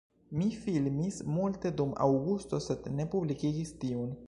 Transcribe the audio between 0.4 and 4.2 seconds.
filmis multe dum aŭgusto sed ne publikigis tiun